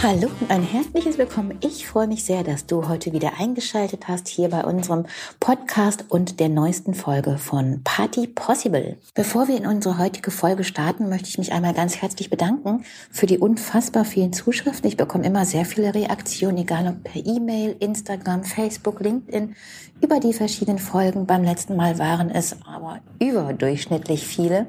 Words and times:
Hallo 0.00 0.28
und 0.40 0.48
ein 0.48 0.62
herzliches 0.62 1.18
Willkommen. 1.18 1.58
Ich 1.60 1.88
freue 1.88 2.06
mich 2.06 2.22
sehr, 2.22 2.44
dass 2.44 2.66
du 2.66 2.86
heute 2.88 3.12
wieder 3.12 3.32
eingeschaltet 3.40 4.06
hast 4.06 4.28
hier 4.28 4.48
bei 4.48 4.62
unserem 4.62 5.06
Podcast 5.40 6.04
und 6.08 6.38
der 6.38 6.48
neuesten 6.48 6.94
Folge 6.94 7.36
von 7.36 7.82
Party 7.82 8.28
Possible. 8.28 8.96
Bevor 9.14 9.48
wir 9.48 9.56
in 9.56 9.66
unsere 9.66 9.98
heutige 9.98 10.30
Folge 10.30 10.62
starten, 10.62 11.08
möchte 11.08 11.28
ich 11.28 11.36
mich 11.38 11.52
einmal 11.52 11.74
ganz 11.74 11.96
herzlich 11.96 12.30
bedanken 12.30 12.84
für 13.10 13.26
die 13.26 13.38
unfassbar 13.38 14.04
vielen 14.04 14.32
Zuschriften. 14.32 14.88
Ich 14.88 14.96
bekomme 14.96 15.26
immer 15.26 15.44
sehr 15.44 15.64
viele 15.64 15.92
Reaktionen, 15.92 16.58
egal 16.58 16.86
ob 16.86 17.02
per 17.02 17.26
E-Mail, 17.26 17.74
Instagram, 17.80 18.44
Facebook, 18.44 19.00
LinkedIn, 19.00 19.56
über 20.00 20.20
die 20.20 20.32
verschiedenen 20.32 20.78
Folgen. 20.78 21.26
Beim 21.26 21.42
letzten 21.42 21.74
Mal 21.74 21.98
waren 21.98 22.30
es 22.30 22.56
aber 22.64 23.00
überdurchschnittlich 23.18 24.24
viele. 24.24 24.68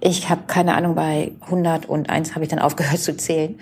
Ich 0.00 0.28
habe 0.28 0.42
keine 0.46 0.74
Ahnung, 0.74 0.94
bei 0.94 1.32
101 1.40 2.34
habe 2.34 2.44
ich 2.44 2.50
dann 2.50 2.58
aufgehört 2.58 3.00
zu 3.00 3.16
zählen. 3.16 3.58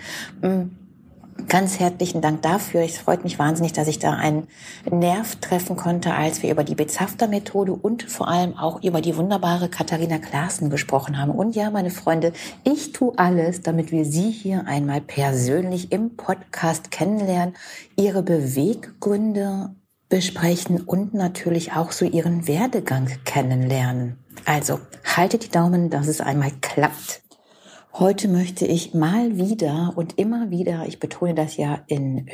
Ganz 1.47 1.79
herzlichen 1.79 2.21
Dank 2.21 2.41
dafür. 2.41 2.81
Es 2.81 2.97
freut 2.97 3.23
mich 3.23 3.39
wahnsinnig, 3.39 3.71
dass 3.71 3.87
ich 3.87 3.99
da 3.99 4.13
einen 4.13 4.47
Nerv 4.89 5.37
treffen 5.37 5.77
konnte, 5.77 6.13
als 6.13 6.43
wir 6.43 6.51
über 6.51 6.63
die 6.63 6.75
Bezafter-Methode 6.75 7.73
und 7.73 8.03
vor 8.03 8.27
allem 8.27 8.57
auch 8.57 8.83
über 8.83 9.01
die 9.01 9.15
wunderbare 9.15 9.69
Katharina 9.69 10.17
Klaassen 10.17 10.69
gesprochen 10.69 11.17
haben. 11.17 11.31
Und 11.31 11.55
ja, 11.55 11.69
meine 11.69 11.91
Freunde, 11.91 12.33
ich 12.63 12.91
tue 12.91 13.13
alles, 13.17 13.61
damit 13.61 13.91
wir 13.91 14.03
Sie 14.03 14.31
hier 14.31 14.65
einmal 14.67 14.99
persönlich 14.99 15.91
im 15.91 16.17
Podcast 16.17 16.91
kennenlernen, 16.91 17.55
Ihre 17.95 18.23
Beweggründe 18.23 19.75
besprechen 20.09 20.81
und 20.81 21.13
natürlich 21.13 21.73
auch 21.73 21.91
so 21.91 22.03
Ihren 22.03 22.47
Werdegang 22.47 23.09
kennenlernen. 23.25 24.17
Also 24.45 24.79
haltet 25.15 25.45
die 25.45 25.51
Daumen, 25.51 25.89
dass 25.89 26.07
es 26.07 26.19
einmal 26.19 26.51
klappt. 26.61 27.21
Heute 27.99 28.27
möchte 28.27 28.67
ich 28.67 28.93
mal 28.93 29.39
wieder 29.39 29.93
und 29.95 30.19
immer 30.19 30.51
wieder, 30.51 30.85
ich 30.85 30.99
betone 30.99 31.33
das 31.33 31.57
ja 31.57 31.79
in, 31.87 32.29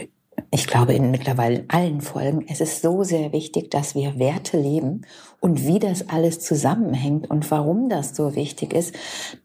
ich 0.51 0.67
glaube 0.67 0.93
in 0.93 1.09
mittlerweile 1.09 1.63
allen 1.69 2.01
Folgen, 2.01 2.45
es 2.49 2.59
ist 2.59 2.81
so 2.81 3.05
sehr 3.05 3.31
wichtig, 3.31 3.71
dass 3.71 3.95
wir 3.95 4.19
Werte 4.19 4.59
leben 4.59 5.05
und 5.39 5.65
wie 5.65 5.79
das 5.79 6.09
alles 6.09 6.41
zusammenhängt 6.41 7.29
und 7.29 7.49
warum 7.49 7.87
das 7.87 8.13
so 8.13 8.35
wichtig 8.35 8.73
ist, 8.73 8.93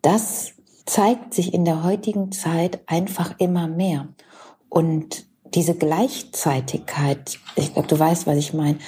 das 0.03 0.55
zeigt 0.87 1.35
sich 1.35 1.55
in 1.55 1.65
der 1.65 1.85
heutigen 1.85 2.33
Zeit 2.33 2.81
einfach 2.87 3.37
immer 3.39 3.69
mehr. 3.69 4.09
Und 4.69 5.25
diese 5.55 5.77
Gleichzeitigkeit, 5.77 7.39
ich 7.55 7.75
glaube, 7.75 7.87
du 7.87 7.97
weißt, 7.97 8.27
was 8.27 8.39
ich 8.39 8.55
meine, 8.55 8.79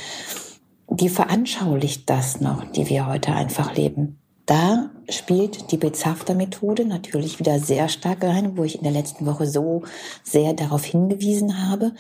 die 0.89 1.09
veranschaulicht 1.09 2.11
das 2.11 2.41
noch, 2.41 2.65
die 2.73 2.89
wir 2.89 3.07
heute 3.07 3.33
einfach 3.35 3.77
leben. 3.77 4.21
Da 4.47 4.91
spielt 5.11 5.73
die 5.73 5.77
Bezafter-Methode 5.77 6.85
natürlich 6.85 7.39
wieder 7.39 7.59
sehr 7.59 7.89
stark 7.89 8.23
rein, 8.23 8.57
wo 8.57 8.65
ich 8.65 8.77
in 8.77 8.83
der 8.83 8.93
letzten 8.93 9.27
Woche 9.27 9.47
so 9.47 9.83
sehr 10.23 10.53
darauf 10.55 10.85
hingewiesen 10.85 11.69
habe. 11.69 11.93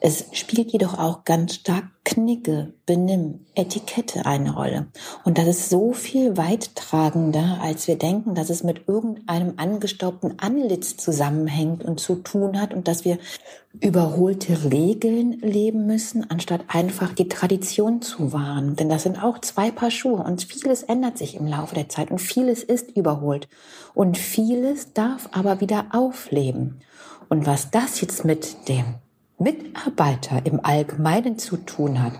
Es 0.00 0.26
spielt 0.32 0.72
jedoch 0.72 0.98
auch 0.98 1.24
ganz 1.24 1.54
stark 1.54 1.84
Knicke, 2.04 2.72
Benimm, 2.86 3.44
Etikette 3.54 4.24
eine 4.24 4.54
Rolle. 4.54 4.86
Und 5.24 5.36
das 5.36 5.46
ist 5.46 5.68
so 5.68 5.92
viel 5.92 6.38
weittragender, 6.38 7.58
als 7.60 7.86
wir 7.86 7.98
denken, 7.98 8.34
dass 8.34 8.48
es 8.48 8.64
mit 8.64 8.88
irgendeinem 8.88 9.54
angestaubten 9.58 10.38
Anlitz 10.38 10.96
zusammenhängt 10.96 11.84
und 11.84 12.00
zu 12.00 12.14
tun 12.16 12.58
hat 12.58 12.72
und 12.72 12.88
dass 12.88 13.04
wir 13.04 13.18
überholte 13.80 14.70
Regeln 14.72 15.38
leben 15.40 15.86
müssen, 15.86 16.28
anstatt 16.30 16.62
einfach 16.68 17.12
die 17.12 17.28
Tradition 17.28 18.00
zu 18.00 18.32
wahren. 18.32 18.74
Denn 18.76 18.88
das 18.88 19.02
sind 19.02 19.22
auch 19.22 19.38
zwei 19.40 19.70
Paar 19.70 19.90
Schuhe 19.90 20.22
und 20.22 20.42
vieles 20.42 20.82
ändert 20.82 21.18
sich 21.18 21.36
im 21.36 21.46
Laufe 21.46 21.74
der 21.74 21.88
Zeit 21.88 22.10
und 22.10 22.20
vieles 22.20 22.57
ist 22.62 22.96
überholt 22.96 23.48
und 23.94 24.16
vieles 24.16 24.92
darf 24.92 25.28
aber 25.32 25.60
wieder 25.60 25.86
aufleben. 25.92 26.80
Und 27.28 27.46
was 27.46 27.70
das 27.70 28.00
jetzt 28.00 28.24
mit 28.24 28.68
dem 28.68 28.94
Mitarbeiter 29.38 30.44
im 30.44 30.64
Allgemeinen 30.64 31.38
zu 31.38 31.58
tun 31.58 32.02
hat. 32.02 32.12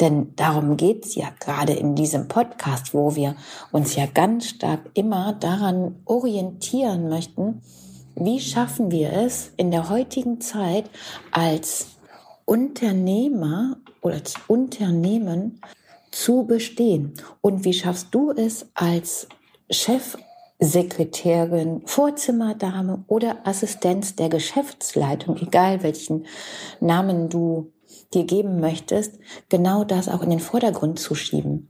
Denn 0.00 0.34
darum 0.36 0.76
geht's 0.78 1.14
ja 1.14 1.28
gerade 1.38 1.74
in 1.74 1.94
diesem 1.94 2.28
Podcast, 2.28 2.94
wo 2.94 3.14
wir 3.14 3.36
uns 3.72 3.94
ja 3.94 4.06
ganz 4.06 4.46
stark 4.46 4.80
immer 4.94 5.34
daran 5.34 5.96
orientieren 6.06 7.10
möchten, 7.10 7.60
wie 8.14 8.40
schaffen 8.40 8.90
wir 8.90 9.12
es 9.12 9.52
in 9.56 9.70
der 9.70 9.88
heutigen 9.88 10.40
Zeit 10.40 10.88
als 11.30 11.88
Unternehmer 12.44 13.76
oder 14.00 14.14
als 14.14 14.34
Unternehmen 14.48 15.60
zu 16.10 16.44
bestehen? 16.44 17.14
Und 17.40 17.64
wie 17.64 17.72
schaffst 17.72 18.08
du 18.12 18.30
es 18.30 18.66
als 18.74 19.28
Chef 19.72 20.16
Sekretärin, 20.60 21.82
Vorzimmerdame 21.86 23.04
oder 23.08 23.38
Assistenz 23.44 24.14
der 24.14 24.28
Geschäftsleitung, 24.28 25.36
egal 25.38 25.82
welchen 25.82 26.26
Namen 26.78 27.28
du 27.28 27.72
dir 28.14 28.24
geben 28.24 28.60
möchtest, 28.60 29.18
genau 29.48 29.82
das 29.82 30.08
auch 30.08 30.22
in 30.22 30.30
den 30.30 30.40
Vordergrund 30.40 31.00
zu 31.00 31.14
schieben. 31.14 31.68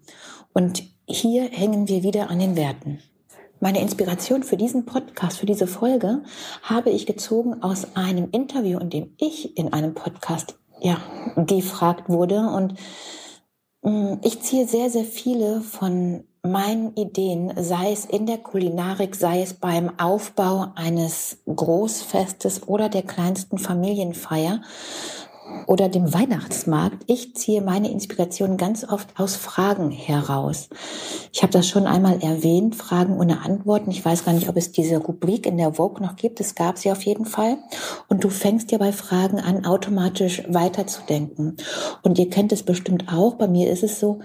Und 0.53 0.83
hier 1.07 1.45
hängen 1.45 1.89
wir 1.89 2.03
wieder 2.03 2.29
an 2.29 2.39
den 2.39 2.57
Werten. 2.57 2.99
Meine 3.61 3.81
Inspiration 3.81 4.43
für 4.43 4.57
diesen 4.57 4.85
Podcast, 4.85 5.39
für 5.39 5.47
diese 5.47 5.67
Folge, 5.67 6.23
habe 6.63 6.91
ich 6.91 7.07
gezogen 7.07 7.63
aus 7.63 7.97
einem 7.97 8.29
Interview, 8.33 8.79
in 8.79 8.91
dem 8.91 9.15
ich 9.19 9.57
in 9.57 9.73
einem 9.73 9.95
Podcast 9.95 10.59
ja 10.81 11.01
gefragt 11.37 12.09
wurde 12.09 12.41
und 12.41 12.75
mm, 13.83 14.15
ich 14.23 14.43
ziehe 14.43 14.67
sehr, 14.67 14.91
sehr 14.91 15.05
viele 15.05 15.61
von 15.61 16.25
meinen 16.45 16.97
Ideen, 16.97 17.53
sei 17.57 17.93
es 17.93 18.05
in 18.05 18.27
der 18.27 18.39
Kulinarik, 18.39 19.15
sei 19.15 19.43
es 19.43 19.55
beim 19.55 19.97
Aufbau 20.01 20.73
eines 20.75 21.37
Großfestes 21.47 22.67
oder 22.67 22.89
der 22.89 23.03
kleinsten 23.03 23.59
Familienfeier 23.59 24.61
oder 25.69 25.89
dem 25.89 26.13
Weihnachtsmarkt. 26.13 27.05
Ich 27.07 27.37
ziehe 27.37 27.63
meine 27.63 27.93
Inspiration 27.93 28.57
ganz 28.57 28.85
oft 28.85 29.21
aus 29.21 29.37
Fragen 29.37 29.93
heraus. 29.93 30.69
Ich 31.33 31.43
habe 31.43 31.53
das 31.53 31.69
schon 31.69 31.87
einmal 31.87 32.21
erwähnt, 32.23 32.75
Fragen 32.75 33.19
ohne 33.19 33.43
Antworten. 33.43 33.93
Ich 33.93 34.05
weiß 34.05 34.25
gar 34.25 34.33
nicht, 34.33 34.49
ob 34.49 34.57
es 34.57 34.73
diese 34.73 34.97
Rubrik 34.97 35.47
in 35.47 35.59
der 35.59 35.75
Vogue 35.75 36.05
noch 36.05 36.17
gibt. 36.17 36.41
Es 36.41 36.57
gab 36.57 36.77
sie 36.77 36.91
auf 36.91 37.03
jeden 37.03 37.27
Fall. 37.27 37.59
Und 38.09 38.25
du 38.25 38.31
fängst 38.31 38.73
ja 38.73 38.79
bei 38.79 38.91
Fragen 38.91 39.39
an, 39.39 39.65
automatisch 39.65 40.43
weiterzudenken. 40.49 41.57
Und 42.03 42.19
ihr 42.19 42.31
kennt 42.31 42.51
es 42.51 42.65
bestimmt 42.65 43.13
auch. 43.13 43.35
Bei 43.35 43.47
mir 43.47 43.71
ist 43.71 43.85
es 43.85 44.01
so, 44.01 44.21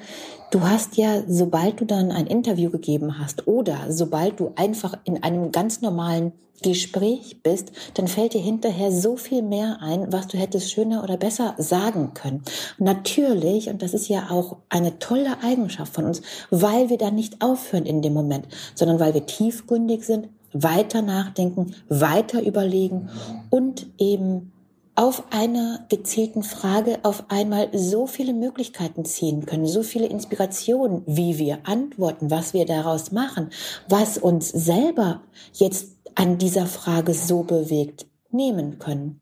Du 0.49 0.61
hast 0.61 0.95
ja, 0.95 1.23
sobald 1.27 1.81
du 1.81 1.85
dann 1.85 2.09
ein 2.09 2.25
Interview 2.25 2.69
gegeben 2.69 3.19
hast 3.19 3.47
oder 3.47 3.87
sobald 3.89 4.39
du 4.39 4.53
einfach 4.55 4.97
in 5.03 5.21
einem 5.21 5.51
ganz 5.51 5.81
normalen 5.81 6.31
Gespräch 6.63 7.43
bist, 7.43 7.73
dann 7.95 8.07
fällt 8.07 8.33
dir 8.33 8.41
hinterher 8.41 8.91
so 8.91 9.17
viel 9.17 9.41
mehr 9.41 9.79
ein, 9.81 10.11
was 10.11 10.27
du 10.27 10.37
hättest 10.37 10.71
schöner 10.71 11.03
oder 11.03 11.17
besser 11.17 11.53
sagen 11.57 12.13
können. 12.13 12.43
Natürlich, 12.77 13.69
und 13.69 13.81
das 13.81 13.93
ist 13.93 14.07
ja 14.07 14.29
auch 14.29 14.57
eine 14.69 14.99
tolle 14.99 15.37
Eigenschaft 15.43 15.93
von 15.93 16.05
uns, 16.05 16.21
weil 16.49 16.89
wir 16.89 16.97
dann 16.97 17.15
nicht 17.15 17.41
aufhören 17.41 17.85
in 17.85 18.01
dem 18.01 18.13
Moment, 18.13 18.47
sondern 18.73 19.01
weil 19.01 19.13
wir 19.13 19.25
tiefgründig 19.25 20.05
sind, 20.05 20.29
weiter 20.53 21.01
nachdenken, 21.01 21.75
weiter 21.89 22.41
überlegen 22.41 23.09
und 23.49 23.85
eben 23.99 24.53
auf 24.97 25.25
einer 25.29 25.85
gezielten 25.89 26.41
Frage 26.41 26.97
auf 27.03 27.25
einmal 27.29 27.69
so 27.71 28.07
viele 28.07 28.33
Möglichkeiten 28.33 29.05
ziehen 29.05 29.45
können, 29.45 29.67
so 29.67 29.83
viele 29.83 30.07
Inspirationen, 30.07 31.03
wie 31.05 31.37
wir 31.37 31.59
antworten, 31.65 32.31
was 32.31 32.55
wir 32.55 32.65
daraus 32.65 33.11
machen, 33.11 33.51
was 33.87 34.17
uns 34.17 34.49
selber 34.49 35.21
jetzt 35.53 35.91
an 36.15 36.39
dieser 36.39 36.65
Frage 36.65 37.13
so 37.13 37.43
bewegt, 37.43 38.07
nehmen 38.31 38.79
können. 38.79 39.21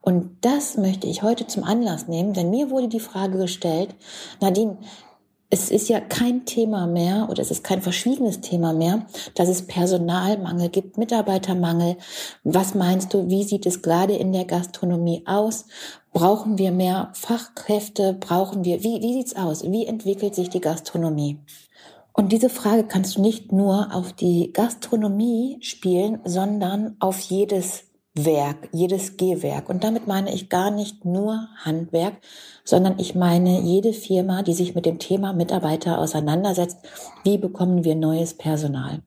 Und 0.00 0.38
das 0.40 0.78
möchte 0.78 1.06
ich 1.06 1.22
heute 1.22 1.46
zum 1.46 1.64
Anlass 1.64 2.08
nehmen, 2.08 2.32
denn 2.32 2.48
mir 2.48 2.70
wurde 2.70 2.88
die 2.88 2.98
Frage 2.98 3.36
gestellt, 3.36 3.94
Nadine, 4.40 4.78
es 5.52 5.72
ist 5.72 5.88
ja 5.88 6.00
kein 6.00 6.46
Thema 6.46 6.86
mehr 6.86 7.26
oder 7.28 7.42
es 7.42 7.50
ist 7.50 7.64
kein 7.64 7.82
verschwiegenes 7.82 8.40
Thema 8.40 8.72
mehr, 8.72 9.06
dass 9.34 9.48
es 9.48 9.66
Personalmangel 9.66 10.68
gibt, 10.68 10.96
Mitarbeitermangel. 10.96 11.96
Was 12.44 12.76
meinst 12.76 13.12
du, 13.12 13.28
wie 13.28 13.42
sieht 13.42 13.66
es 13.66 13.82
gerade 13.82 14.14
in 14.14 14.32
der 14.32 14.44
Gastronomie 14.44 15.24
aus? 15.26 15.66
Brauchen 16.12 16.56
wir 16.58 16.70
mehr 16.70 17.10
Fachkräfte? 17.14 18.14
Brauchen 18.14 18.64
wir, 18.64 18.84
wie, 18.84 19.02
wie 19.02 19.14
sieht's 19.14 19.34
aus? 19.34 19.64
Wie 19.64 19.86
entwickelt 19.86 20.36
sich 20.36 20.50
die 20.50 20.60
Gastronomie? 20.60 21.40
Und 22.12 22.30
diese 22.30 22.48
Frage 22.48 22.84
kannst 22.84 23.16
du 23.16 23.20
nicht 23.20 23.50
nur 23.50 23.92
auf 23.92 24.12
die 24.12 24.52
Gastronomie 24.52 25.58
spielen, 25.62 26.20
sondern 26.24 26.96
auf 27.00 27.18
jedes 27.18 27.89
Werk, 28.24 28.68
jedes 28.72 29.16
Gehwerk. 29.16 29.68
Und 29.68 29.84
damit 29.84 30.06
meine 30.06 30.32
ich 30.34 30.48
gar 30.48 30.70
nicht 30.70 31.04
nur 31.04 31.48
Handwerk, 31.64 32.14
sondern 32.64 32.98
ich 32.98 33.14
meine 33.14 33.60
jede 33.60 33.92
Firma, 33.92 34.42
die 34.42 34.54
sich 34.54 34.74
mit 34.74 34.86
dem 34.86 34.98
Thema 34.98 35.32
Mitarbeiter 35.32 35.98
auseinandersetzt. 35.98 36.78
Wie 37.24 37.38
bekommen 37.38 37.84
wir 37.84 37.94
neues 37.94 38.34
Personal? 38.34 39.02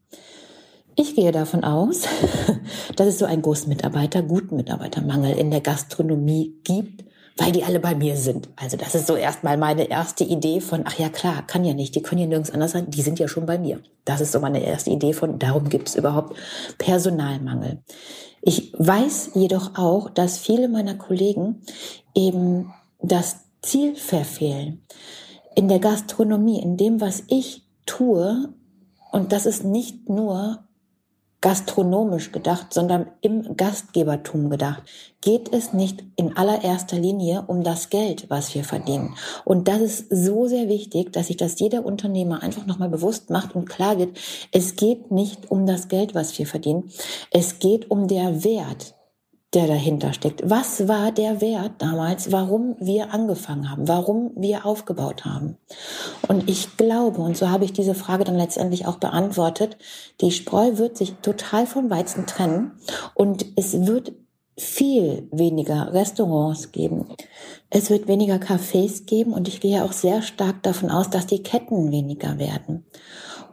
Ich 0.95 1.15
gehe 1.15 1.31
davon 1.31 1.63
aus, 1.63 2.03
dass 2.95 3.07
es 3.07 3.17
so 3.17 3.25
einen 3.25 3.41
großen 3.41 3.69
Mitarbeiter, 3.69 4.21
guten 4.21 4.55
Mitarbeitermangel 4.55 5.35
in 5.35 5.49
der 5.49 5.61
Gastronomie 5.61 6.59
gibt, 6.63 7.03
weil 7.37 7.51
die 7.51 7.63
alle 7.63 7.79
bei 7.79 7.95
mir 7.95 8.15
sind. 8.15 8.49
Also 8.55 8.77
das 8.77 8.93
ist 8.95 9.07
so 9.07 9.15
erstmal 9.15 9.57
meine 9.57 9.89
erste 9.89 10.23
Idee 10.23 10.61
von, 10.61 10.83
ach 10.85 10.99
ja 10.99 11.09
klar, 11.09 11.45
kann 11.47 11.65
ja 11.65 11.73
nicht, 11.73 11.95
die 11.95 12.01
können 12.01 12.21
ja 12.21 12.27
nirgends 12.27 12.51
anders 12.51 12.71
sein, 12.71 12.89
die 12.89 13.01
sind 13.01 13.19
ja 13.19 13.27
schon 13.27 13.45
bei 13.45 13.57
mir. 13.57 13.79
Das 14.05 14.21
ist 14.21 14.31
so 14.31 14.39
meine 14.39 14.63
erste 14.63 14.91
Idee 14.91 15.13
von, 15.13 15.39
darum 15.39 15.69
gibt 15.69 15.89
es 15.89 15.95
überhaupt 15.95 16.35
Personalmangel. 16.77 17.81
Ich 18.41 18.73
weiß 18.77 19.31
jedoch 19.35 19.77
auch, 19.77 20.09
dass 20.09 20.37
viele 20.37 20.67
meiner 20.67 20.95
Kollegen 20.95 21.61
eben 22.13 22.73
das 23.01 23.37
Ziel 23.61 23.95
verfehlen. 23.95 24.85
In 25.55 25.69
der 25.69 25.79
Gastronomie, 25.79 26.61
in 26.61 26.77
dem, 26.77 27.01
was 27.01 27.23
ich 27.27 27.63
tue, 27.85 28.49
und 29.11 29.31
das 29.31 29.45
ist 29.45 29.63
nicht 29.63 30.09
nur 30.09 30.65
gastronomisch 31.43 32.31
gedacht, 32.31 32.73
sondern 32.73 33.07
im 33.19 33.57
Gastgebertum 33.57 34.49
gedacht, 34.49 34.83
geht 35.19 35.53
es 35.53 35.73
nicht 35.73 36.01
in 36.15 36.37
allererster 36.37 36.97
Linie 36.97 37.43
um 37.47 37.65
das 37.65 37.89
Geld, 37.89 38.29
was 38.29 38.55
wir 38.55 38.63
verdienen. 38.63 39.13
Und 39.43 39.67
das 39.67 39.81
ist 39.81 40.05
so 40.09 40.47
sehr 40.47 40.69
wichtig, 40.69 41.11
dass 41.11 41.27
sich 41.27 41.35
das 41.35 41.59
jeder 41.59 41.85
Unternehmer 41.85 42.41
einfach 42.41 42.65
nochmal 42.65 42.87
bewusst 42.87 43.29
macht 43.29 43.55
und 43.55 43.67
klar 43.67 43.99
wird, 43.99 44.17
es 44.53 44.77
geht 44.77 45.11
nicht 45.11 45.51
um 45.51 45.65
das 45.65 45.89
Geld, 45.89 46.15
was 46.15 46.39
wir 46.39 46.47
verdienen. 46.47 46.89
Es 47.29 47.59
geht 47.59 47.91
um 47.91 48.07
der 48.07 48.45
Wert, 48.45 48.95
der 49.53 49.67
dahinter 49.67 50.13
steckt. 50.13 50.49
Was 50.49 50.87
war 50.87 51.11
der 51.11 51.39
Wert 51.41 51.73
damals, 51.77 52.31
warum 52.31 52.75
wir 52.79 53.13
angefangen 53.13 53.69
haben, 53.69 53.87
warum 53.87 54.31
wir 54.35 54.65
aufgebaut 54.65 55.25
haben? 55.25 55.57
Und 56.27 56.49
ich 56.49 56.75
glaube, 56.77 57.21
und 57.21 57.37
so 57.37 57.49
habe 57.49 57.65
ich 57.65 57.73
diese 57.73 57.95
Frage 57.95 58.23
dann 58.23 58.37
letztendlich 58.37 58.85
auch 58.85 58.97
beantwortet, 58.97 59.77
die 60.21 60.31
Spreu 60.31 60.77
wird 60.77 60.97
sich 60.97 61.13
total 61.21 61.67
vom 61.67 61.89
Weizen 61.89 62.25
trennen 62.25 62.71
und 63.13 63.45
es 63.55 63.85
wird 63.85 64.13
viel 64.57 65.27
weniger 65.31 65.93
Restaurants 65.93 66.71
geben. 66.71 67.07
Es 67.69 67.89
wird 67.89 68.07
weniger 68.07 68.35
Cafés 68.35 69.05
geben 69.05 69.33
und 69.33 69.47
ich 69.47 69.61
gehe 69.61 69.83
auch 69.83 69.93
sehr 69.93 70.21
stark 70.21 70.61
davon 70.61 70.91
aus, 70.91 71.09
dass 71.09 71.25
die 71.25 71.41
Ketten 71.41 71.91
weniger 71.91 72.37
werden. 72.37 72.85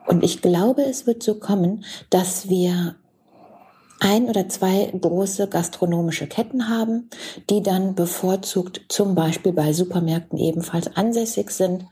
Und 0.07 0.25
ich 0.25 0.43
glaube, 0.43 0.83
es 0.83 1.07
wird 1.07 1.23
so 1.23 1.37
kommen, 1.37 1.85
dass 2.11 2.49
wir 2.49 2.97
ein 4.01 4.29
oder 4.29 4.49
zwei 4.49 4.91
große 4.99 5.47
gastronomische 5.49 6.27
Ketten 6.27 6.69
haben, 6.69 7.11
die 7.51 7.63
dann 7.63 7.95
bevorzugt 7.95 8.81
zum 8.89 9.15
Beispiel 9.15 9.53
bei 9.53 9.73
Supermärkten 9.73 10.39
ebenfalls 10.39 10.97
ansässig 10.97 11.51
sind, 11.51 11.85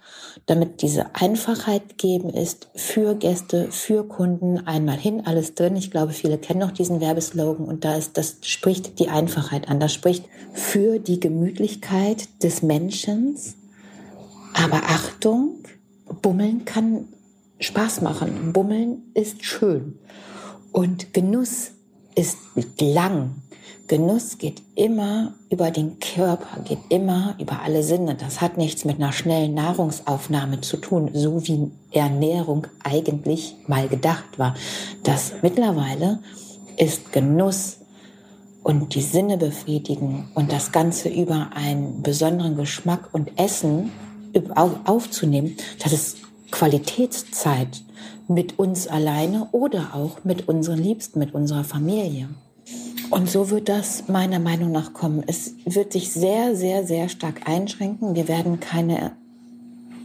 damit 0.47 0.81
diese 0.81 1.15
Einfachheit 1.15 1.91
gegeben 1.91 2.31
ist 2.31 2.69
für 2.75 3.15
Gäste, 3.15 3.71
für 3.71 4.09
Kunden, 4.09 4.67
einmal 4.67 4.97
hin, 4.97 5.23
alles 5.27 5.55
drin. 5.55 5.77
Ich 5.77 5.91
glaube, 5.91 6.13
viele 6.13 6.39
kennen 6.39 6.61
noch 6.61 6.73
diesen 6.73 7.01
Werbeslogan 7.01 7.67
und 7.67 7.85
da 7.85 7.95
ist, 7.95 8.17
das 8.17 8.39
spricht 8.43 8.99
die 8.99 9.09
Einfachheit 9.09 9.69
an. 9.69 9.79
Das 9.79 9.93
spricht 9.93 10.25
für 10.55 10.99
die 10.99 11.21
Gemütlichkeit 11.21 12.43
des 12.43 12.63
Menschen. 12.63 13.37
Aber 14.55 14.79
Achtung, 14.85 15.57
Bummeln 16.23 16.65
kann 16.65 17.09
Spaß 17.61 18.01
machen. 18.01 18.53
Bummeln 18.55 19.03
ist 19.13 19.45
schön. 19.45 19.99
Und 20.73 21.13
Genuss 21.13 21.73
ist 22.19 22.37
lang. 22.81 23.43
Genuss 23.87 24.37
geht 24.37 24.61
immer 24.75 25.35
über 25.49 25.71
den 25.71 25.99
Körper, 25.99 26.61
geht 26.63 26.81
immer 26.91 27.37
über 27.39 27.63
alle 27.63 27.83
Sinne. 27.83 28.17
Das 28.17 28.41
hat 28.41 28.59
nichts 28.59 28.85
mit 28.85 28.97
einer 28.97 29.13
schnellen 29.13 29.55
Nahrungsaufnahme 29.55 30.61
zu 30.61 30.77
tun, 30.77 31.11
so 31.15 31.47
wie 31.47 31.71
Ernährung 31.93 32.67
eigentlich 32.83 33.57
mal 33.67 33.89
gedacht 33.89 34.39
war. 34.39 34.55
Das 35.05 35.33
mittlerweile 35.41 36.19
ist 36.77 37.13
Genuss 37.13 37.79
und 38.63 38.95
die 38.95 39.01
Sinne 39.01 39.39
befriedigen 39.39 40.29
und 40.35 40.53
das 40.53 40.73
Ganze 40.73 41.09
über 41.09 41.51
einen 41.55 42.03
besonderen 42.03 42.57
Geschmack 42.57 43.09
und 43.13 43.39
Essen 43.39 43.91
aufzunehmen, 44.85 45.57
das 45.83 45.93
ist 45.93 46.19
Qualitätszeit 46.51 47.83
mit 48.29 48.59
uns 48.59 48.87
alleine 48.87 49.49
oder 49.53 49.95
auch 49.95 50.25
mit 50.25 50.49
unseren 50.49 50.79
Liebsten, 50.79 51.19
mit 51.19 51.35
unserer 51.35 51.65
Familie. 51.65 52.29
Und 53.11 53.31
so 53.31 53.49
wird 53.49 53.69
das 53.71 54.09
meiner 54.09 54.39
Meinung 54.39 54.71
nach 54.71 54.93
kommen. 54.93 55.25
Es 55.27 55.55
wird 55.65 55.93
sich 55.93 56.13
sehr, 56.13 56.55
sehr, 56.55 56.85
sehr 56.85 57.09
stark 57.09 57.49
einschränken. 57.49 58.15
Wir 58.15 58.29
werden 58.29 58.61
keine 58.61 59.13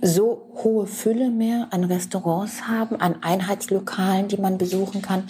so 0.02 0.50
hohe 0.64 0.86
Fülle 0.86 1.30
mehr 1.30 1.68
an 1.72 1.86
Restaurants 1.86 2.68
haben, 2.68 2.98
an 2.98 3.16
Einheitslokalen, 3.22 4.28
die 4.28 4.38
man 4.38 4.58
besuchen 4.58 5.02
kann, 5.02 5.24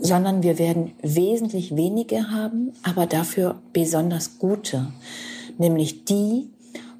sondern 0.00 0.42
wir 0.42 0.58
werden 0.58 0.92
wesentlich 1.02 1.76
weniger 1.76 2.30
haben, 2.30 2.72
aber 2.82 3.06
dafür 3.06 3.56
besonders 3.72 4.38
gute, 4.38 4.86
nämlich 5.58 6.06
die, 6.06 6.50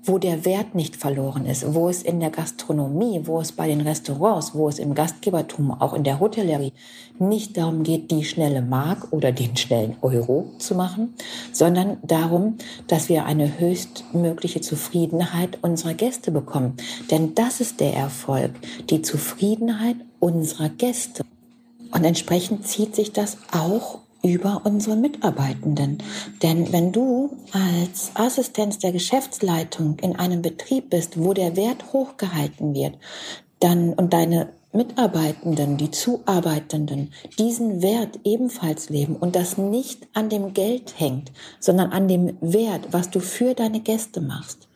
wo 0.04 0.18
der 0.18 0.44
Wert 0.44 0.74
nicht 0.74 0.96
verloren 0.96 1.46
ist, 1.46 1.74
wo 1.74 1.88
es 1.88 2.02
in 2.02 2.20
der 2.20 2.30
Gastronomie, 2.30 3.22
wo 3.24 3.40
es 3.40 3.52
bei 3.52 3.68
den 3.68 3.80
Restaurants, 3.80 4.54
wo 4.54 4.68
es 4.68 4.78
im 4.78 4.94
Gastgebertum, 4.94 5.70
auch 5.70 5.94
in 5.94 6.04
der 6.04 6.20
Hotellerie 6.20 6.72
nicht 7.18 7.56
darum 7.56 7.82
geht, 7.82 8.10
die 8.10 8.24
schnelle 8.24 8.60
Mark 8.60 9.12
oder 9.12 9.32
den 9.32 9.56
schnellen 9.56 9.96
Euro 10.02 10.50
zu 10.58 10.74
machen, 10.74 11.14
sondern 11.52 11.96
darum, 12.02 12.58
dass 12.86 13.08
wir 13.08 13.24
eine 13.24 13.58
höchstmögliche 13.58 14.60
Zufriedenheit 14.60 15.58
unserer 15.62 15.94
Gäste 15.94 16.30
bekommen. 16.30 16.76
Denn 17.10 17.34
das 17.34 17.60
ist 17.60 17.80
der 17.80 17.94
Erfolg, 17.94 18.52
die 18.90 19.02
Zufriedenheit 19.02 19.96
unserer 20.20 20.68
Gäste. 20.68 21.24
Und 21.92 22.04
entsprechend 22.04 22.66
zieht 22.66 22.96
sich 22.96 23.12
das 23.12 23.38
auch 23.52 24.00
über 24.24 24.62
unsere 24.64 24.96
Mitarbeitenden. 24.96 25.98
Denn 26.42 26.72
wenn 26.72 26.90
du 26.90 27.36
als 27.52 28.10
Assistenz 28.14 28.78
der 28.78 28.92
Geschäftsleitung 28.92 29.98
in 30.00 30.16
einem 30.16 30.42
Betrieb 30.42 30.90
bist, 30.90 31.18
wo 31.18 31.34
der 31.34 31.56
Wert 31.56 31.92
hochgehalten 31.92 32.74
wird, 32.74 32.96
dann 33.60 33.92
und 33.92 34.12
deine 34.12 34.48
Mitarbeitenden, 34.72 35.76
die 35.76 35.90
Zuarbeitenden, 35.90 37.12
diesen 37.38 37.80
Wert 37.80 38.18
ebenfalls 38.24 38.88
leben 38.88 39.14
und 39.14 39.36
das 39.36 39.56
nicht 39.56 40.08
an 40.14 40.28
dem 40.28 40.52
Geld 40.52 40.98
hängt, 40.98 41.30
sondern 41.60 41.92
an 41.92 42.08
dem 42.08 42.36
Wert, 42.40 42.88
was 42.90 43.10
du 43.10 43.20
für 43.20 43.54
deine 43.54 43.80
Gäste 43.80 44.20
machst, 44.20 44.68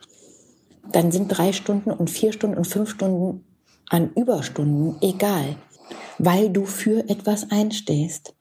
dann 0.93 1.11
sind 1.11 1.29
drei 1.29 1.53
Stunden 1.53 1.91
und 1.91 2.11
vier 2.11 2.33
Stunden 2.33 2.59
und 2.59 2.67
fünf 2.67 2.91
Stunden 2.91 3.44
an 3.89 4.11
Überstunden 4.15 4.97
egal, 5.01 5.56
weil 6.19 6.51
du 6.51 6.65
für 6.65 7.09
etwas 7.09 7.51
einstehst. 7.51 8.35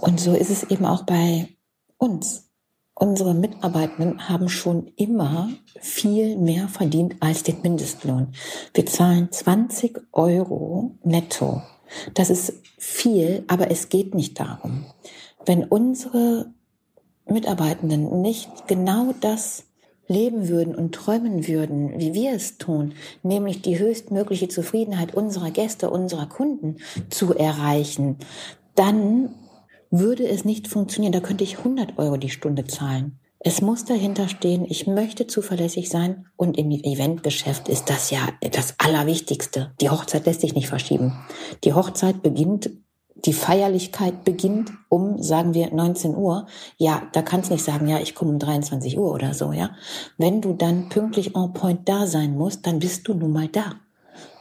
Und 0.00 0.20
so 0.20 0.34
ist 0.34 0.50
es 0.50 0.64
eben 0.64 0.84
auch 0.84 1.04
bei 1.04 1.48
uns. 1.96 2.48
Unsere 2.94 3.32
Mitarbeitenden 3.32 4.28
haben 4.28 4.48
schon 4.48 4.88
immer 4.96 5.50
viel 5.80 6.36
mehr 6.36 6.66
verdient 6.66 7.16
als 7.20 7.44
den 7.44 7.62
Mindestlohn. 7.62 8.32
Wir 8.74 8.86
zahlen 8.86 9.30
20 9.30 10.00
Euro 10.12 10.96
netto. 11.04 11.62
Das 12.14 12.28
ist 12.28 12.54
viel, 12.76 13.44
aber 13.46 13.70
es 13.70 13.88
geht 13.88 14.14
nicht 14.14 14.40
darum. 14.40 14.84
Wenn 15.46 15.64
unsere 15.64 16.52
Mitarbeitenden 17.26 18.20
nicht 18.20 18.66
genau 18.66 19.14
das 19.20 19.64
leben 20.08 20.48
würden 20.48 20.74
und 20.74 20.94
träumen 20.94 21.46
würden, 21.46 22.00
wie 22.00 22.14
wir 22.14 22.32
es 22.32 22.58
tun, 22.58 22.94
nämlich 23.22 23.62
die 23.62 23.78
höchstmögliche 23.78 24.48
Zufriedenheit 24.48 25.14
unserer 25.14 25.50
Gäste, 25.50 25.90
unserer 25.90 26.26
Kunden 26.26 26.78
zu 27.10 27.34
erreichen, 27.34 28.16
dann 28.74 29.34
würde 29.90 30.26
es 30.26 30.44
nicht 30.44 30.68
funktionieren. 30.68 31.12
Da 31.12 31.20
könnte 31.20 31.44
ich 31.44 31.58
100 31.58 31.98
Euro 31.98 32.16
die 32.16 32.30
Stunde 32.30 32.64
zahlen. 32.64 33.18
Es 33.40 33.60
muss 33.62 33.84
dahinter 33.84 34.28
stehen, 34.28 34.66
ich 34.68 34.88
möchte 34.88 35.28
zuverlässig 35.28 35.88
sein 35.88 36.26
und 36.36 36.58
im 36.58 36.72
Eventgeschäft 36.72 37.68
ist 37.68 37.88
das 37.88 38.10
ja 38.10 38.18
das 38.50 38.74
Allerwichtigste. 38.78 39.72
Die 39.80 39.90
Hochzeit 39.90 40.26
lässt 40.26 40.40
sich 40.40 40.56
nicht 40.56 40.66
verschieben. 40.66 41.12
Die 41.62 41.72
Hochzeit 41.72 42.20
beginnt, 42.20 42.70
die 43.24 43.32
Feierlichkeit 43.32 44.24
beginnt 44.24 44.72
um, 44.88 45.22
sagen 45.22 45.54
wir, 45.54 45.72
19 45.72 46.16
Uhr. 46.16 46.46
Ja, 46.78 47.02
da 47.12 47.22
kannst 47.22 47.52
nicht 47.52 47.64
sagen, 47.64 47.86
ja, 47.86 48.00
ich 48.00 48.16
komme 48.16 48.32
um 48.32 48.38
23 48.40 48.98
Uhr 48.98 49.12
oder 49.12 49.34
so, 49.34 49.52
ja. 49.52 49.70
Wenn 50.16 50.40
du 50.40 50.54
dann 50.54 50.88
pünktlich 50.88 51.36
en 51.36 51.52
point 51.52 51.88
da 51.88 52.08
sein 52.08 52.36
musst, 52.36 52.66
dann 52.66 52.80
bist 52.80 53.06
du 53.06 53.14
nun 53.14 53.32
mal 53.32 53.48
da. 53.48 53.76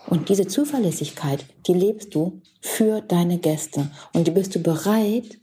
Und 0.10 0.30
diese 0.30 0.48
Zuverlässigkeit, 0.48 1.46
die 1.68 1.74
lebst 1.74 2.16
du 2.16 2.42
für 2.62 3.02
deine 3.02 3.38
Gäste 3.38 3.92
und 4.14 4.28
die 4.28 4.32
bist 4.32 4.56
du 4.56 4.60
bereit 4.60 5.38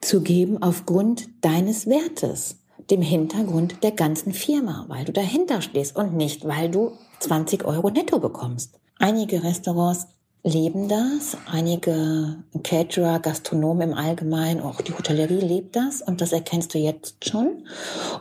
zu 0.00 0.22
geben 0.22 0.62
aufgrund 0.62 1.28
deines 1.40 1.86
Wertes, 1.86 2.58
dem 2.90 3.02
Hintergrund 3.02 3.82
der 3.82 3.92
ganzen 3.92 4.32
Firma, 4.32 4.84
weil 4.88 5.04
du 5.04 5.12
dahinter 5.12 5.62
stehst 5.62 5.96
und 5.96 6.14
nicht, 6.16 6.46
weil 6.46 6.70
du 6.70 6.92
20 7.20 7.64
Euro 7.64 7.90
netto 7.90 8.18
bekommst. 8.18 8.78
Einige 8.98 9.42
Restaurants 9.42 10.06
leben 10.42 10.88
das, 10.88 11.36
einige 11.50 12.36
Caterer, 12.62 13.20
Gastronomen 13.20 13.90
im 13.90 13.94
Allgemeinen, 13.96 14.60
auch 14.60 14.80
die 14.80 14.92
Hotellerie 14.92 15.40
lebt 15.40 15.76
das 15.76 16.02
und 16.02 16.20
das 16.20 16.32
erkennst 16.32 16.74
du 16.74 16.78
jetzt 16.78 17.28
schon. 17.28 17.66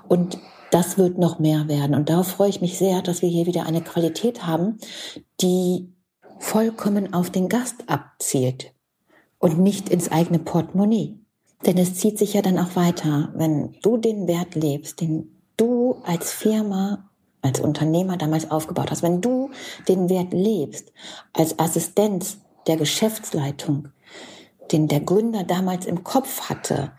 Und 0.07 0.37
das 0.71 0.97
wird 0.97 1.17
noch 1.17 1.39
mehr 1.39 1.67
werden. 1.67 1.95
Und 1.95 2.09
darauf 2.09 2.27
freue 2.27 2.49
ich 2.49 2.61
mich 2.61 2.77
sehr, 2.77 3.01
dass 3.01 3.21
wir 3.21 3.29
hier 3.29 3.45
wieder 3.45 3.65
eine 3.65 3.81
Qualität 3.81 4.45
haben, 4.45 4.77
die 5.41 5.93
vollkommen 6.39 7.13
auf 7.13 7.29
den 7.29 7.49
Gast 7.49 7.75
abzielt 7.87 8.73
und 9.39 9.59
nicht 9.59 9.89
ins 9.89 10.11
eigene 10.11 10.39
Portemonnaie. 10.39 11.19
Denn 11.65 11.77
es 11.77 11.95
zieht 11.95 12.17
sich 12.17 12.33
ja 12.33 12.41
dann 12.41 12.57
auch 12.57 12.75
weiter, 12.75 13.31
wenn 13.35 13.75
du 13.81 13.97
den 13.97 14.27
Wert 14.27 14.55
lebst, 14.55 15.01
den 15.01 15.41
du 15.57 15.97
als 16.05 16.31
Firma, 16.31 17.09
als 17.41 17.59
Unternehmer 17.59 18.17
damals 18.17 18.49
aufgebaut 18.49 18.91
hast, 18.91 19.03
wenn 19.03 19.21
du 19.21 19.49
den 19.87 20.09
Wert 20.09 20.33
lebst, 20.33 20.91
als 21.33 21.59
Assistenz 21.59 22.37
der 22.67 22.77
Geschäftsleitung, 22.77 23.89
den 24.71 24.87
der 24.87 25.01
Gründer 25.01 25.43
damals 25.43 25.85
im 25.85 26.03
Kopf 26.03 26.49
hatte, 26.49 26.91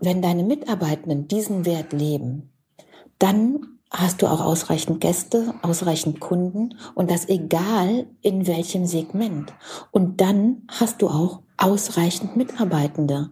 wenn 0.00 0.22
deine 0.22 0.44
Mitarbeitenden 0.44 1.28
diesen 1.28 1.64
Wert 1.64 1.92
leben, 1.92 2.52
dann 3.18 3.80
hast 3.90 4.22
du 4.22 4.26
auch 4.26 4.40
ausreichend 4.40 5.00
Gäste, 5.00 5.54
ausreichend 5.62 6.20
Kunden 6.20 6.74
und 6.94 7.10
das 7.10 7.28
egal 7.28 8.06
in 8.22 8.46
welchem 8.46 8.86
Segment. 8.86 9.52
Und 9.90 10.20
dann 10.20 10.62
hast 10.68 11.02
du 11.02 11.08
auch 11.08 11.42
ausreichend 11.56 12.36
Mitarbeitende, 12.36 13.30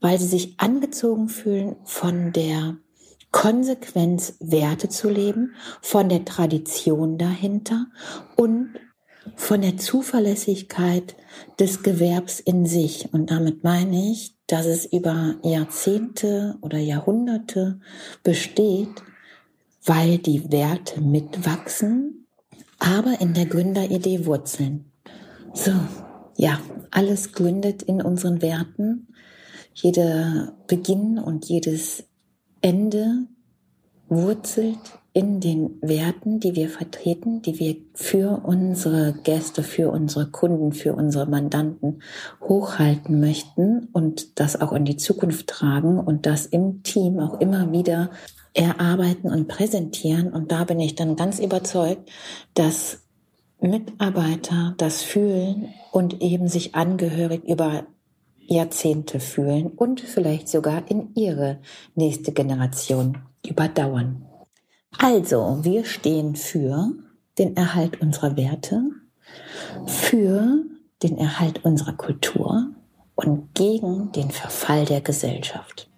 weil 0.00 0.18
sie 0.18 0.26
sich 0.26 0.54
angezogen 0.58 1.28
fühlen 1.28 1.76
von 1.84 2.32
der 2.32 2.76
Konsequenz, 3.32 4.34
Werte 4.40 4.88
zu 4.88 5.08
leben, 5.08 5.54
von 5.82 6.08
der 6.08 6.24
Tradition 6.24 7.18
dahinter 7.18 7.86
und 8.36 8.74
von 9.36 9.60
der 9.60 9.76
Zuverlässigkeit 9.76 11.16
des 11.58 11.82
Gewerbs 11.82 12.40
in 12.40 12.66
sich. 12.66 13.12
Und 13.12 13.30
damit 13.30 13.62
meine 13.62 14.10
ich, 14.10 14.39
dass 14.50 14.66
es 14.66 14.84
über 14.84 15.36
Jahrzehnte 15.42 16.56
oder 16.60 16.78
Jahrhunderte 16.78 17.78
besteht, 18.24 19.02
weil 19.84 20.18
die 20.18 20.50
Werte 20.50 21.00
mitwachsen, 21.00 22.26
aber 22.80 23.20
in 23.20 23.32
der 23.32 23.46
Gründeridee 23.46 24.26
wurzeln. 24.26 24.90
So, 25.54 25.72
ja, 26.36 26.58
alles 26.90 27.32
gründet 27.32 27.82
in 27.82 28.02
unseren 28.02 28.42
Werten. 28.42 29.08
Jeder 29.72 30.56
Beginn 30.66 31.18
und 31.18 31.44
jedes 31.44 32.04
Ende 32.60 33.26
wurzelt 34.08 34.99
in 35.12 35.40
den 35.40 35.78
Werten, 35.80 36.38
die 36.38 36.54
wir 36.54 36.68
vertreten, 36.68 37.42
die 37.42 37.58
wir 37.58 37.76
für 37.94 38.42
unsere 38.44 39.12
Gäste, 39.24 39.62
für 39.62 39.90
unsere 39.90 40.30
Kunden, 40.30 40.72
für 40.72 40.94
unsere 40.94 41.26
Mandanten 41.26 42.02
hochhalten 42.40 43.18
möchten 43.18 43.88
und 43.92 44.38
das 44.38 44.60
auch 44.60 44.72
in 44.72 44.84
die 44.84 44.96
Zukunft 44.96 45.48
tragen 45.48 45.98
und 45.98 46.26
das 46.26 46.46
im 46.46 46.84
Team 46.84 47.18
auch 47.18 47.40
immer 47.40 47.72
wieder 47.72 48.10
erarbeiten 48.54 49.30
und 49.30 49.48
präsentieren. 49.48 50.32
Und 50.32 50.52
da 50.52 50.64
bin 50.64 50.78
ich 50.78 50.94
dann 50.94 51.16
ganz 51.16 51.40
überzeugt, 51.40 52.08
dass 52.54 53.02
Mitarbeiter 53.60 54.74
das 54.78 55.02
fühlen 55.02 55.68
und 55.90 56.22
eben 56.22 56.48
sich 56.48 56.74
angehörig 56.76 57.44
über 57.44 57.84
Jahrzehnte 58.38 59.20
fühlen 59.20 59.66
und 59.66 60.00
vielleicht 60.00 60.48
sogar 60.48 60.88
in 60.88 61.14
ihre 61.14 61.58
nächste 61.94 62.32
Generation 62.32 63.18
überdauern. 63.46 64.29
Also, 64.98 65.58
wir 65.62 65.84
stehen 65.84 66.36
für 66.36 66.92
den 67.38 67.56
Erhalt 67.56 68.00
unserer 68.00 68.36
Werte, 68.36 68.82
für 69.86 70.64
den 71.02 71.16
Erhalt 71.16 71.64
unserer 71.64 71.94
Kultur 71.94 72.68
und 73.14 73.54
gegen 73.54 74.12
den 74.12 74.30
Verfall 74.30 74.84
der 74.84 75.00
Gesellschaft. 75.00 75.88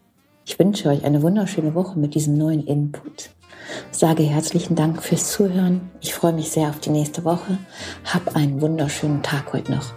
Ich 0.44 0.58
wünsche 0.58 0.88
euch 0.88 1.04
eine 1.04 1.22
wunderschöne 1.22 1.74
Woche 1.74 1.98
mit 1.98 2.14
diesem 2.14 2.34
neuen 2.34 2.66
Input. 2.66 3.30
Sage 3.90 4.24
herzlichen 4.24 4.74
Dank 4.74 5.02
fürs 5.02 5.32
Zuhören. 5.32 5.90
Ich 6.00 6.14
freue 6.14 6.32
mich 6.32 6.50
sehr 6.50 6.68
auf 6.68 6.80
die 6.80 6.90
nächste 6.90 7.24
Woche. 7.24 7.58
Hab 8.04 8.34
einen 8.36 8.60
wunderschönen 8.60 9.22
Tag 9.22 9.52
heute 9.52 9.72
noch. 9.72 9.92